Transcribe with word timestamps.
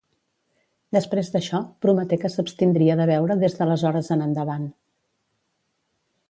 Després 0.95 1.27
d'això 1.35 1.59
prometé 1.85 2.19
que 2.23 2.31
s'abstindria 2.37 2.95
de 3.03 3.07
beure 3.13 3.37
des 3.45 3.59
d'aleshores 3.61 4.11
en 4.17 4.25
endavant. 4.29 4.65